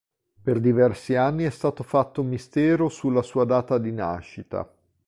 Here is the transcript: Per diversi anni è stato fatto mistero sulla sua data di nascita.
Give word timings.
Per 0.41 0.59
diversi 0.59 1.15
anni 1.15 1.43
è 1.43 1.51
stato 1.51 1.83
fatto 1.83 2.23
mistero 2.23 2.89
sulla 2.89 3.21
sua 3.21 3.45
data 3.45 3.77
di 3.77 3.91
nascita. 3.91 4.67